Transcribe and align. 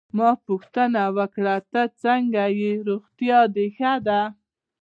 ما 0.17 0.29
پوښتنه 0.47 1.01
وکړه: 1.17 1.55
ته 1.71 1.81
څنګه 2.03 2.43
ېې، 2.59 2.71
روغتیا 2.87 3.39
دي 3.55 3.67
ښه 3.75 3.93
ده؟ 4.07 4.21